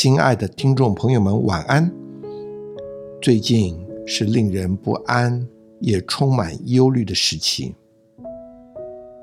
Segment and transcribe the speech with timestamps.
[0.00, 1.90] 亲爱的听众朋友们，晚安。
[3.20, 3.76] 最近
[4.06, 5.44] 是令人不安
[5.80, 7.74] 也充满忧虑的时期。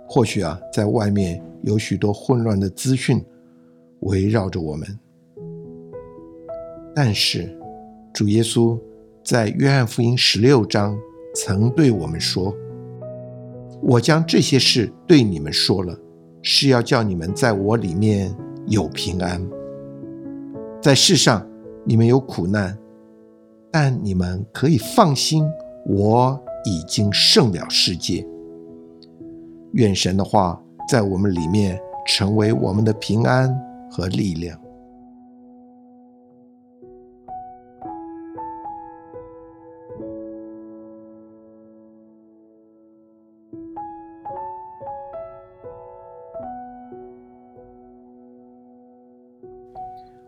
[0.06, 3.24] 或许啊，在外面有许多混乱的资讯
[4.02, 4.86] 围绕着我们，
[6.94, 7.58] 但是
[8.14, 8.78] 主耶稣
[9.24, 10.94] 在约翰福音十六章
[11.34, 12.54] 曾对我们说
[13.82, 15.98] ：“我将这些事对你们说了，
[16.42, 18.36] 是要叫你们在我里面
[18.68, 19.42] 有平安。”
[20.86, 21.44] 在世上，
[21.84, 22.78] 你们有苦难，
[23.72, 25.44] 但你们可以放心，
[25.88, 28.24] 我已经胜了世界。
[29.72, 33.52] 愿神的话在我们里面成为我们的平安
[33.90, 34.56] 和力量。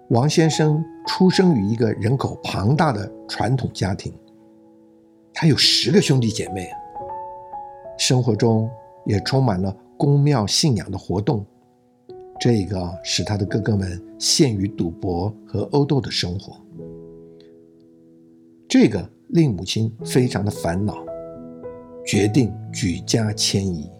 [0.10, 4.14] 王先生出生于一个人口庞大的传统家庭，
[5.34, 6.70] 他有十个兄弟姐妹，
[7.98, 8.70] 生活中
[9.06, 11.46] 也充满了宫庙信仰的活动，
[12.40, 16.56] 这个使他的哥哥们陷于赌博和殴斗的生活，
[18.66, 20.96] 这个令母亲非常的烦恼，
[22.06, 23.92] 决定举家迁移。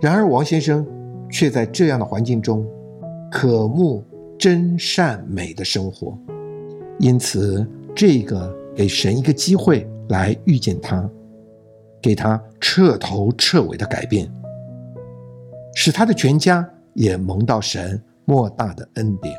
[0.00, 0.86] 然而王先生
[1.28, 2.64] 却在这样的环境中
[3.28, 4.04] 渴慕。
[4.38, 6.16] 真善美的生活，
[6.98, 11.08] 因此这个给神一个机会来遇见他，
[12.02, 14.30] 给他彻头彻尾的改变，
[15.74, 19.34] 使他的全家也蒙到神莫大的恩典。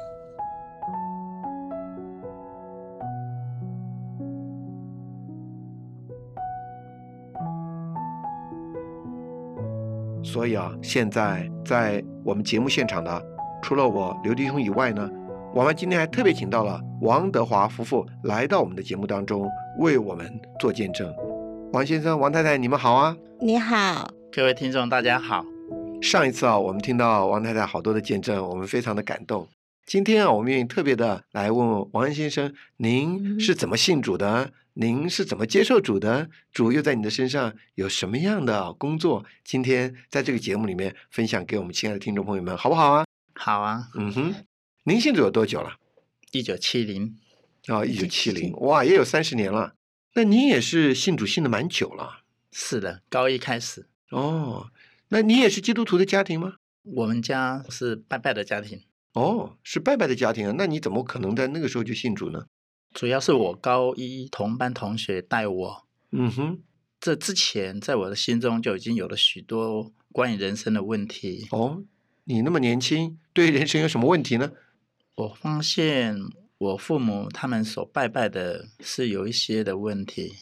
[10.24, 13.37] 所以啊，现在在我们节目现场的。
[13.68, 15.12] 除了我刘弟兄以外呢，
[15.54, 19.46] 我们今天还特别请到了王德华夫妇来到我们的节目当中，
[19.80, 21.14] 为我们做见证。
[21.74, 23.14] 王先生、王太太，你们好啊！
[23.42, 25.44] 你好，各位听众，大家好。
[26.02, 29.46] 上一次啊，我们听到王太太好多的见证，我们非常的感动。
[29.86, 34.52] 今天啊，我们愿意特别的来问问王先生，您是怎么信主的？
[34.76, 36.30] 您是怎么接受主的？
[36.54, 39.26] 主又在你的身上有什么样的工作？
[39.44, 43.04] 今天在这个节目里面分享给我们亲爱的听众朋友们，好不好啊？
[43.38, 44.36] 好啊，嗯哼，
[44.84, 45.78] 您信主有多久了？
[46.32, 47.18] 一九七零，
[47.68, 49.76] 哦，一九七零，哇，也有三十年了。
[50.16, 52.24] 那您也是信主信的蛮久了。
[52.52, 53.88] 是的，高一开始。
[54.10, 54.72] 哦，
[55.10, 56.56] 那你也是基督徒的家庭吗？
[56.84, 58.82] 我们家是拜拜的家庭。
[59.14, 62.48] 哦，是拜拜的家庭啊，那你怎么可能在那个时候就信主呢？
[62.94, 65.88] 主要是我高一同班同学带我。
[66.12, 66.60] 嗯哼，
[67.00, 71.48] 这之前在我的心中就已经有了许多关于人生的问题。
[71.52, 71.84] 哦。
[72.30, 74.52] 你那么年轻，对人生有什么问题呢？
[75.16, 76.20] 我发现
[76.58, 80.34] 我父母他们所拜拜的是有一些的问题。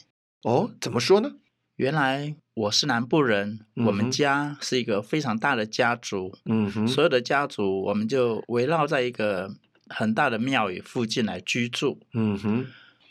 [0.42, 1.36] 哦，怎么说呢？
[1.76, 6.36] 原来我是南部人，我们家是一个非常大的家族。
[6.46, 9.54] 嗯哼，所有的家族我们就围绕在一个
[9.86, 12.00] 很大的庙宇附近来居住。
[12.14, 12.66] 嗯哼。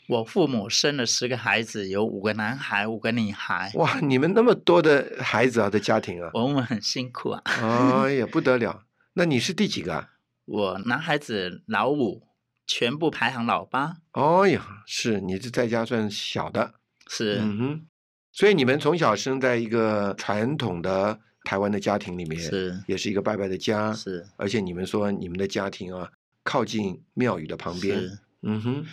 [0.08, 3.72] 我父母生了十个孩子，有五个男孩，五个女孩。
[3.74, 7.42] 哇，你们那么多的孩子啊，的家庭啊，我们很辛苦啊。
[7.44, 8.84] 哎呀， 不得了！
[9.14, 10.08] 那你是第几个？
[10.44, 12.28] 我男孩子老五，
[12.66, 13.96] 全部排行老八。
[14.12, 16.74] 哦呀，是你这在家算小的。
[17.08, 17.86] 是，嗯哼。
[18.30, 23.92] 所以你们从小生在一个传统的台湾的家庭里面，是，也是一个拜拜的家。
[23.92, 26.12] 是，而且你们说你们的家庭啊，
[26.44, 28.18] 靠近庙宇的旁边。
[28.42, 28.86] 嗯哼。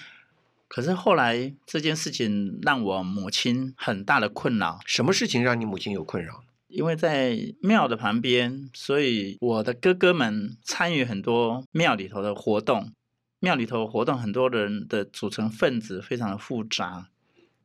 [0.73, 4.79] 可是后来这件事情让我母亲很大的困扰。
[4.87, 6.43] 什么事情让你母亲有困扰？
[6.67, 12.91] 因为在庙的旁边，所以我的哥哥们参与很多庙里头的活动。
[13.39, 17.09] 庙里头活动很多人的组成分子非常的复杂。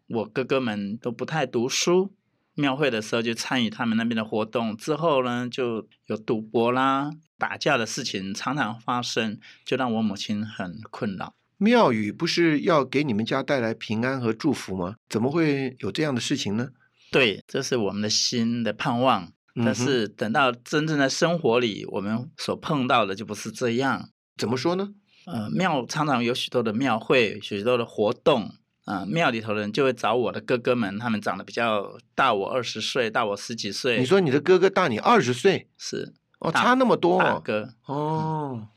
[0.09, 2.13] 我哥哥们都不太读书，
[2.53, 4.77] 庙会的时候就参与他们那边的活动。
[4.77, 11.33] 之后呢，就有赌博啦、打架的事情常常发生，就让我母亲很困扰。
[11.59, 14.95] 庙宇不是要给你们家带来平安和祝福吗？
[15.09, 16.69] 怎么会有这样的事情呢？
[17.11, 19.31] 对，这是我们的心的盼望。
[19.57, 24.09] 但是等到真正的生活里，我们所碰到的就不是这样。
[24.37, 24.91] 怎么说呢？
[25.27, 28.55] 呃，庙常常有许多的庙会，许多的活动。
[28.85, 33.99] 啊，庙里头的人就会找我的哥哥们，他们长得比较大我二十岁，大我十几岁。
[33.99, 35.69] 你说你的哥哥大你二十岁？
[35.77, 37.19] 是哦，差那么多。
[37.19, 38.69] 大哥哦。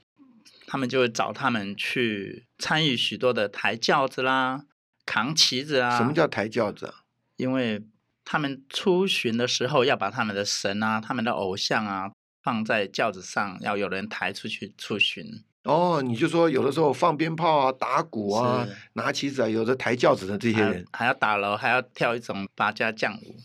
[0.72, 4.64] 他们就会找他们去参与许多的抬轿子啦、
[5.06, 5.98] 扛旗子啊。
[5.98, 6.94] 什么叫抬轿子？
[7.36, 7.84] 因为
[8.24, 15.44] 他们出巡的时候要把他们的神啊、他们的偶像啊放在轿子上，要有人抬出去出巡。
[15.64, 23.36] 哦，你就说有的时候放鞭炮啊、打鼓啊、拿旗子啊，有的抬轿子的这些人，还要打楼，还要跳一种八家将舞。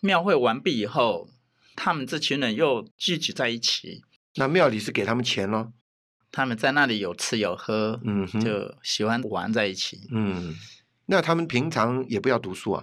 [0.00, 1.28] 庙会完毕以后，
[1.76, 4.02] 他们这群人又聚集在一起，
[4.34, 5.72] 那庙里是给他们钱咯。
[6.32, 8.00] 他们在那里有吃有喝，
[8.42, 10.00] 就喜欢玩在一起。
[10.10, 10.56] 嗯，
[11.06, 12.82] 那他们平常也不要读书啊。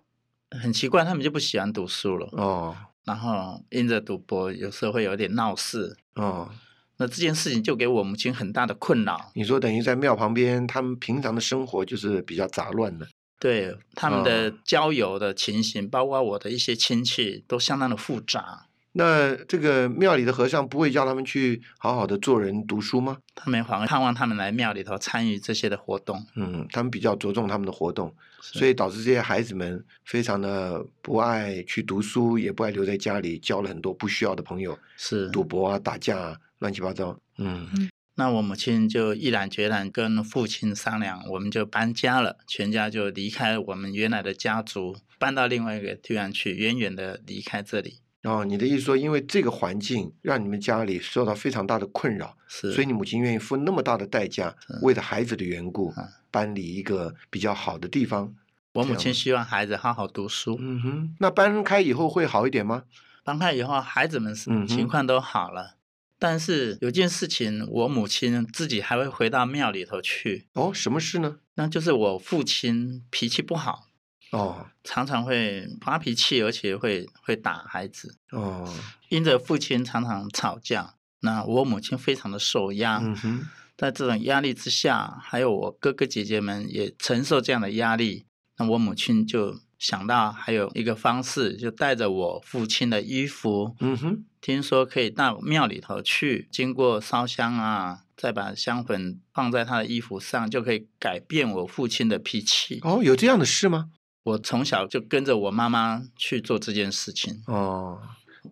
[0.52, 2.76] 很奇怪，他们就不喜欢读书了，哦
[3.06, 5.98] 然后因着赌博，有时候会有点闹事。
[6.14, 6.50] 哦，
[6.98, 13.08] 那这件事情就给我母亲很大的困扰，你说等于在庙旁边，他们平常的生活就是比较杂乱的。
[13.40, 18.68] 对他们的哦交友的情形，包括我的一些亲戚，都相当的复杂。
[19.00, 23.18] 那这个庙里的和尚不会叫他们去好好的做人读书吗？
[23.34, 37.18] 他们反而盼望他们来庙里头参与这些的活动，嗯，他们比较着重他们的活动，所以导致这些孩子们非常的不爱去读书，也不爱留在家里，交了很多不需要的朋友，是赌博啊、打架啊，乱七八糟。
[37.38, 48.00] 嗯那我母亲就毅然决然跟父亲商量，我们就搬家了，全家就离开我们原来的家族，搬到另外一个地方去，远远的离开这里。
[48.24, 58.34] 哦，你的意思说，因为这个环境让你们家里受到非常大的困扰，是，所以你母亲愿意付那么大的代价，为了孩子的缘故嗯，搬离一个比较好的地方。
[58.74, 60.58] 我母亲希望孩子好好读书。
[60.60, 62.84] 嗯哼，那搬开以后会好一点吗？
[63.24, 65.76] 搬开以后，孩子们是嗯情况都好了，
[66.20, 71.38] 但是有件事情，我母亲自己还会回到庙里头去，哦，什么事呢？
[71.56, 73.88] 那就是我父亲脾气不好，
[74.32, 78.16] 哦常常会发脾气，而且会会打孩子。
[78.32, 78.68] 哦，
[79.10, 83.00] 因着父亲常常吵架，那我母亲非常的受压。
[83.02, 83.48] 嗯哼，
[83.78, 88.26] 在这种压力之下，还有我哥哥姐姐们也承受这样的压力，
[88.58, 102.80] 那我母亲就想到还有一个方式，就带着我父亲的衣服，嗯哼，听说可以到庙里头去，经过烧香啊，再把香粉放在他的衣服上，就可以改变我父亲的脾气。
[102.82, 103.92] 哦，有这样的事吗？
[104.30, 107.42] 我从小就跟着我妈妈去做这件事情。
[107.48, 108.00] 哦，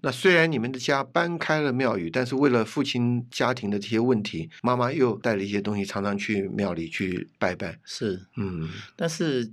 [0.01, 7.79] 那虽然你们的家搬开了庙宇，但是为了父亲家庭的这些问题，妈妈又带了一些东西，常常去庙里去拜拜。
[7.83, 9.51] 是，嗯但是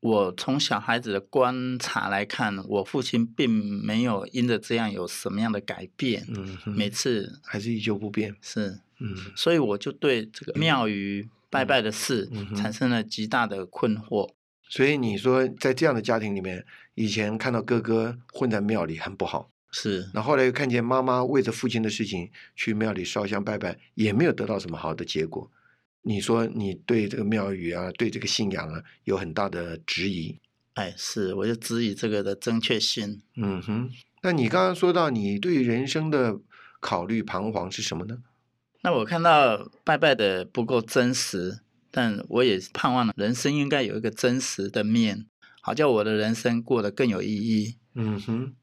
[0.00, 6.24] 我从小孩子的观察来看，我父亲并没有因着这样有什么样的改变。
[6.28, 8.34] 嗯哼，每次还是依旧不变。
[8.40, 14.30] 是，嗯所以我就对这个庙宇拜拜的事产生了极大的困惑。
[14.68, 16.64] 所以你说在这样的家庭里面，
[16.94, 25.50] 以前看到哥哥混在庙里很不好，是，那后后来又看见妈妈为着父亲的事情去庙里烧香拜拜，也没有得到什么好的结果。
[26.02, 30.38] 你说你对这个庙宇啊，对这个信仰啊，有很大的质疑。
[30.74, 33.20] 哎，是，我就质疑这个的正确性。
[33.36, 33.90] 嗯哼，
[34.22, 36.38] 那你刚刚说到你对人生的
[36.80, 38.18] 考虑彷徨是什么呢？
[38.82, 41.58] 那我看到拜拜的不够真实，
[41.96, 45.24] 但我也盼望人生应该有一个真实的面，
[45.62, 47.76] 好叫我的人生过得更有意义。
[47.94, 48.54] 嗯哼，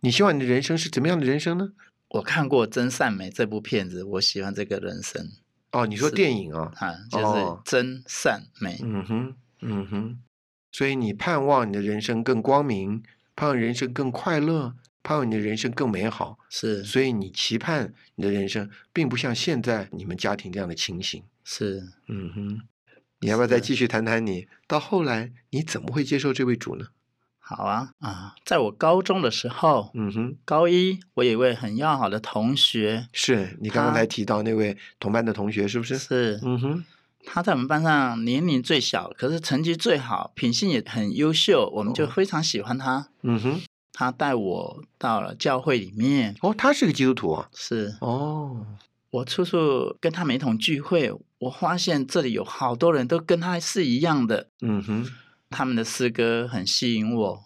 [0.00, 1.72] 你希望你的人生是怎么样的人生呢？
[2.08, 5.30] 我看过《真善美》这部片子，我喜欢这个人生。
[5.72, 8.78] 哦，你说电影啊、啊，就是哦真善美。
[8.82, 10.18] 嗯哼，嗯哼，
[10.70, 13.02] 所以你盼望你的人生更光明，
[13.34, 16.84] 盼望人生更快乐，盼望你的人生更美好，是。
[16.84, 21.24] 所以你期盼你的人生并不像现在你们家庭这样的情形。
[21.42, 22.60] 是，嗯哼，
[23.24, 26.88] 你要不要再继续谈谈你到后来你怎么会接受这位主呢？
[27.38, 28.34] 好啊啊！
[28.44, 35.96] 在我高中的时候，嗯哼，高一我有一位很要好的同学，是你刚刚才提到那位同班的同学是不是？
[35.96, 36.84] 是嗯哼，
[37.24, 43.08] 他在我们班上年龄最小，可是成绩最好，品性也很优秀，我们就哦非常喜欢他。
[43.22, 43.60] 嗯哼，
[43.94, 47.48] 他带我到了教会里面，哦，他是个基督徒啊。
[47.54, 48.66] 是哦，
[49.14, 55.06] 我处处跟他们一同聚会，我发现这里有好多人都跟他是一样的，嗯哼，
[55.50, 57.44] 他们的诗歌很吸引我。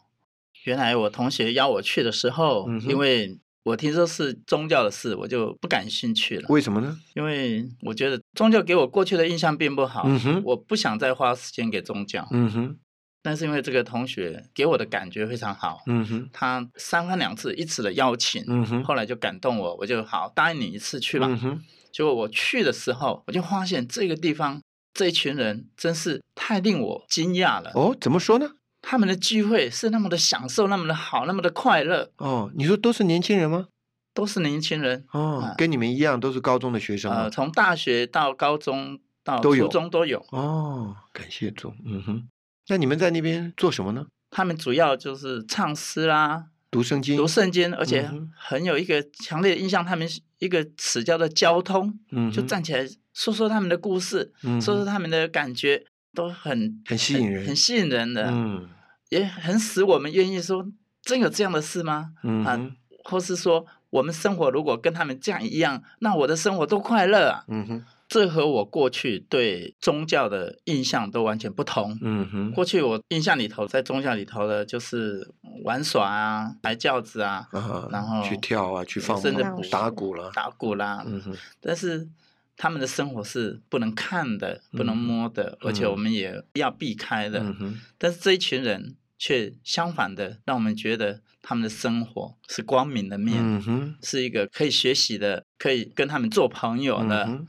[0.64, 6.46] 原来我同学邀我去的时候，嗯因为我听说是宗教的事，我就不感兴趣了。
[6.48, 6.98] 为什么呢？
[7.14, 12.26] 因为我觉得宗教给我过去的印象并不好，嗯哼我不想再花时间给宗教。
[12.30, 12.78] 嗯哼，
[13.22, 21.26] 但是因为这个同学给我的感觉非常好，嗯哼，他三番两次一次的邀请，嗯哼，后来就感动我，我就好答应你一次去吧。
[21.28, 24.60] 嗯哼，结果我去的时候，我就发现这个地方
[24.94, 27.70] 这一群人真是太令我惊讶了。
[27.75, 28.52] 哦，怎么说呢？
[28.80, 33.66] 他们的聚会是那么的享受，那么的好，那么的快乐，哦，你说都是年轻人吗？
[34.14, 40.25] 都是年轻人，哦啊，跟你们一样，都是高中的学生呃，从大学到高中到都有初中都有。
[40.30, 41.72] 哦，感谢主。
[41.84, 42.28] 嗯哼，
[42.68, 44.06] 那你们在那边做什么呢？
[44.30, 47.16] 他们主要就是唱诗啦，读圣经。
[47.16, 50.06] 读圣经，而且很有一个强烈的印象，他们
[50.38, 55.82] 一个词叫做交通，嗯，就站起来说说他们的故事，嗯说说他们的感觉，
[56.14, 58.68] 都很很吸引人很吸引人的，嗯
[59.08, 60.66] 也很使我们愿意说，
[61.00, 62.12] 真有这样的事吗？
[62.16, 67.44] 啊嗯哼，或是说，我们生活如果跟他们这样一样，那我的生活多快乐啊！
[67.48, 71.98] 嗯哼，这和我过去对宗教的印象都完全不同。
[72.00, 75.30] 嗯哼，过去我印象里头，在宗教里头的就是
[75.62, 82.08] 玩耍啊、抬轿子啊、啊，然后去跳啊，去放甚至打鼓了，打鼓啦，嗯哼，但是
[82.56, 87.40] 他们的生活是不能看的、不能嗯摸的，而且我们也要避开的。
[87.40, 97.44] 嗯哼，但是这一群人却相反的，让我们觉得他们的生活是光明的面，是一个可以学习的，可以跟他们做朋友的。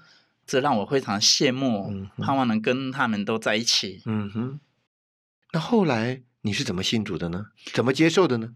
[0.49, 4.01] 这让我非常羡慕，嗯盼望能跟他们都在一起。
[4.05, 4.59] 嗯哼，
[5.53, 7.45] 那后来你是怎么信主的呢？
[7.71, 8.55] 怎么接受的呢？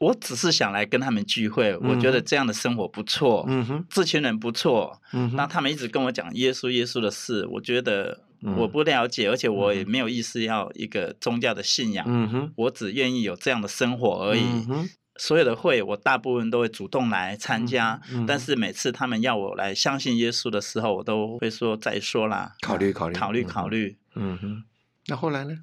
[0.00, 5.00] 我只是想来跟他们聚会，我觉得这样的生活不错，嗯哼，这群人不错。
[5.12, 14.42] 嗯哼，那他们一直跟我讲耶稣耶稣的事，我觉得嗯我不了解，而且我也嗯没有意思要一个宗教的信仰，嗯哼，我只愿意有这样的生活而已。
[15.18, 23.98] 所有的会，我大部分都会主动来参加，嗯嗯但是每次他们要我来相信耶稣的时候，我都会说再说啦，考虑考虑考虑嗯考虑。
[24.14, 24.64] 嗯哼，
[25.06, 25.58] 那后来呢？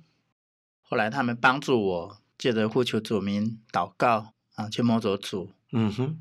[0.82, 5.52] 后来他们帮助我，借着呼求主名祷告啊，去摸着主。
[5.72, 6.20] 嗯哼，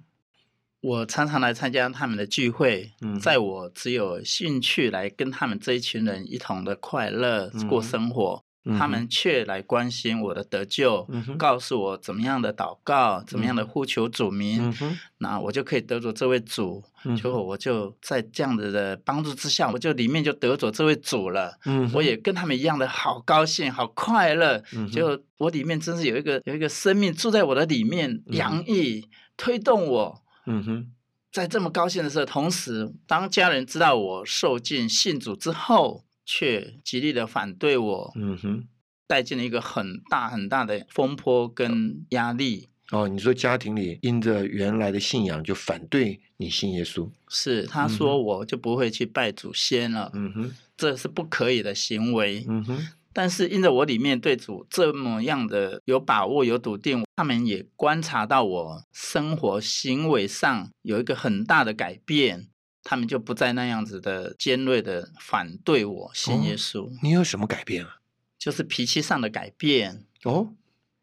[0.80, 8.42] 我常常来参加他们的聚会，嗯在我只有兴趣来跟他们这一群人一同的快乐嗯过生活，
[8.78, 14.74] 他们却来关心我的得救，嗯告诉我怎么样的祷告，怎么样的呼求主名，
[15.18, 16.82] 那我就可以得着这位主。
[17.04, 21.58] 嗯结果我就在这样子的帮助之下，我就里面就得着这位主了。
[21.66, 24.62] 嗯，我也跟他们一样的好高兴、好快乐。
[24.90, 29.06] 就我里面真是有一个有一个生命住在我的里面，嗯洋溢、
[29.36, 30.22] 推动我。
[30.46, 30.86] 嗯哼，
[31.30, 38.68] 在这么高兴的时候，同时当家人知道我受尽信主之后，却极力的反对我，嗯哼。
[39.06, 42.70] 带进了一个很大很大的风波跟压力。
[42.90, 52.46] 哦，你说家庭里因着原来的信仰就反对你信耶稣，是他说我就不会去拜祖先了，嗯哼，这是不可以的行为。
[52.48, 62.48] 嗯哼，但是因着我里面对主这么样的有把握、有笃定，他们也观察到我生活行为上有一个很大的改变，
[62.84, 67.96] 他们就不再那样子的尖锐的反对我信耶稣，你有什么改变啊？
[68.38, 70.52] 就是脾气上的改变，哦，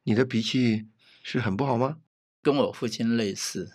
[0.04, 0.86] 你的脾气
[1.24, 1.98] 是很不好吗？
[2.44, 3.72] 跟我父亲类似。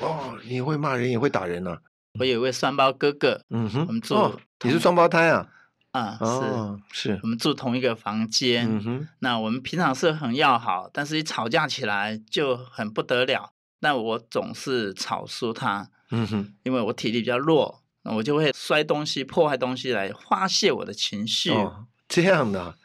[0.00, 1.78] 哦，你会骂人也会打人呐、
[2.18, 5.48] 我有一位双胞哥哥嗯哼，我们住哦，你是双胞胎啊？
[5.92, 8.66] 啊，是哦，是我，们住同一个房间。
[8.70, 13.52] 嗯哼，那我们平常是很要好，但是一吵架起来就很不得了。
[13.80, 21.50] 那我总是吵输他，嗯哼，因为我体力比较弱，那我就会摔东西、破坏东西来发泄我的情绪。
[21.50, 22.76] 哦，这样的啊，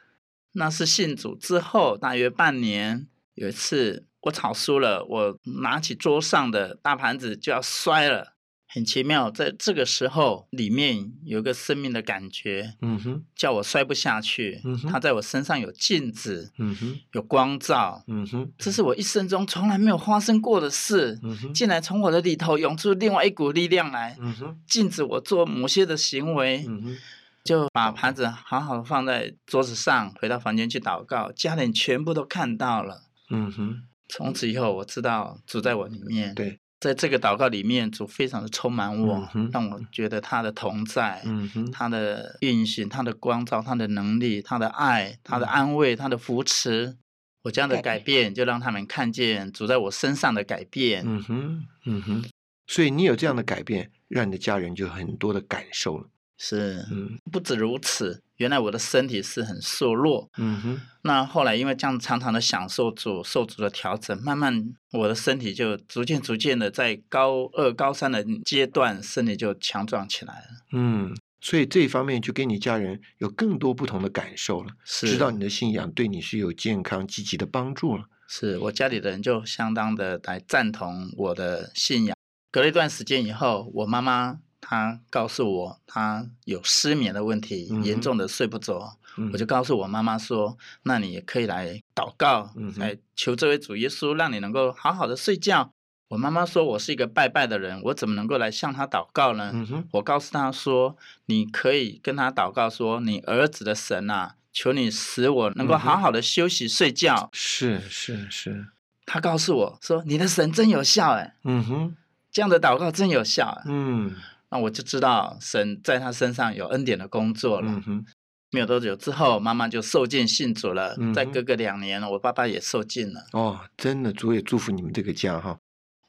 [0.53, 8.30] 那是信主之后大约半年，有一次我吵输了，我拿起桌上的大盘子就要摔了。
[8.73, 14.61] 很奇妙，在这个时候里面有一个生命的感觉，嗯哼，叫我摔不下去。
[14.63, 21.19] 嗯哼它在我身上有镜子，嗯哼，有光照，嗯哼，这是我一生中从来没有发生过的事。
[21.21, 26.63] 嗯哼，竟然从我的里头涌出另外一股力量来，嗯哼，禁止我做某些的行为。
[26.65, 26.97] 嗯哼，
[27.43, 33.03] 就把盘子好好放在桌子上，回到房间去祷告，家人全部都看到了。
[33.29, 36.33] 嗯哼，从此以后，我知道主在我里面。
[36.33, 46.97] 对，在这个祷告里面，主非常的充满我，嗯让我觉得他的同在，嗯哼，他的运行、他的光照、他的能力、他的爱、他的安慰、他的扶持。
[47.43, 51.03] 我这样的改变，就让他们看见主在我身上的改变。
[51.05, 52.25] 嗯哼，嗯哼，
[52.65, 56.07] 所以你有这样的改变，让你的家人就有很多的感受了。
[56.37, 60.27] 是，嗯不止如此，原来我的身体是很瘦弱。
[60.37, 70.47] 嗯哼，那后来因为这样常常的享受主受主的调整，慢慢我的身体就逐渐逐渐的在高二、高三的阶段，身体就强壮起来了。
[70.73, 78.05] 嗯，所以这一方面就跟你家人有更多不同的感受了，是知道你的信仰对你是有健康积极的帮助了。
[78.27, 82.15] 是我家里的人就相当的来赞同我的信仰。
[82.49, 84.39] 隔了一段时间以后，我妈妈
[84.71, 88.97] 她告诉我，他有失眠的问题，嗯严重的睡不着。
[89.17, 95.73] 嗯我就告诉我妈妈说：“那你也可以来祷告，嗯来求这位主耶稣，让你能够好好的睡觉。”
[96.07, 100.95] 我妈妈说：“我是一个拜拜的人，我怎么能够来向他祷告呢？”嗯，我告诉他说
[101.27, 107.29] ：“你可以跟他祷告说，你儿子的神啊，求你使我能够好好的休息睡觉。
[107.33, 108.67] 是是是，
[109.05, 111.95] 他告诉我说：“你的神真有效，哎，嗯哼，
[112.31, 114.15] 这样的祷告真有效。”啊，嗯
[114.51, 117.71] 那我就知道神在他身上有恩典的工作了。
[117.71, 118.05] 嗯哼，
[118.51, 120.93] 没有多久之后，妈妈就受尽信主了。
[120.99, 123.25] 嗯哼再隔个两年，我爸爸也受尽了。
[123.31, 125.57] 哦，真的，主也祝福你们这个家哈。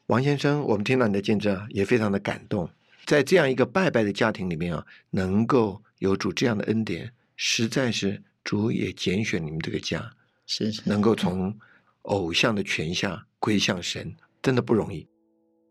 [0.06, 2.68] 王先生，我们听到你的见证啊，也非常的感动。
[3.06, 10.10] 在这样一个拜拜的家庭里面啊，能够有主这样的恩典，实在是主也拣选你们这个家，
[10.46, 10.82] 谢谢。
[10.84, 11.56] 能够从
[12.02, 15.06] 偶像的权下归向神，真的不容易。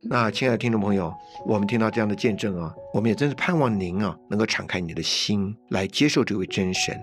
[0.04, 1.14] 那亲爱的听众朋友，
[1.46, 7.00] 我们听到这样的见证啊，我们也真是盼望您啊，能够敞开你的心来接受这位真神。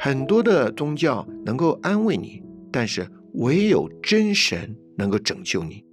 [0.00, 5.84] 很多的宗教能够安慰你，但是唯有真神能够拯救你。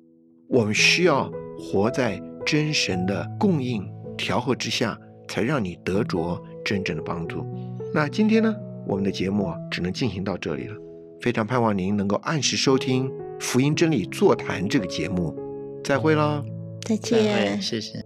[0.47, 3.85] 我们需要活在真神的供应
[4.17, 7.45] 调和之下，才让你得着真正的帮助。
[7.93, 8.55] 那今天呢，
[8.87, 10.75] 我们的节目，只能进行到这里了。
[11.19, 13.09] 非常盼望您能够按时收听
[13.41, 15.35] 《福音真理座谈》这个节目。
[15.83, 16.43] 再会啦！
[16.85, 17.61] 再见。
[17.61, 18.03] 谢谢。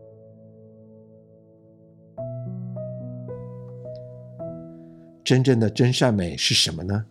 [5.23, 7.05] 真正的真善美是什么呢？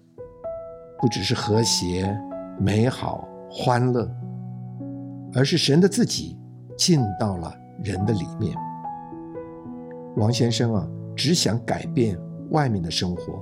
[0.99, 2.17] 不只是和谐、
[2.59, 4.09] 美好、欢乐，
[5.35, 6.39] 而是神的自己
[6.77, 7.53] 进到了
[7.83, 8.57] 人的里面。
[10.17, 12.19] 王先生啊，只想改变
[12.51, 13.41] 外面的生活，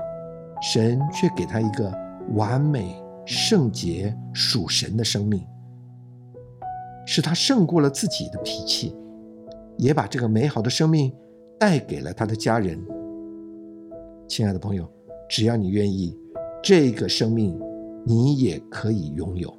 [0.62, 1.92] 神却给他一个
[2.34, 2.96] 完美、
[3.26, 5.44] 圣洁、属神的生命，
[7.12, 8.94] 是他胜过了自己的脾气，
[9.76, 11.12] 也把这个美好的生命
[11.58, 12.80] 带给了他的家人。
[14.28, 14.88] 亲爱的朋友，
[15.28, 16.16] 只要你愿意，
[16.62, 17.60] 这个生命
[18.06, 19.52] 你也可以拥有。